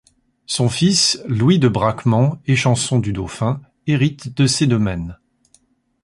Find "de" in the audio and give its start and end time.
1.59-1.67, 4.35-4.47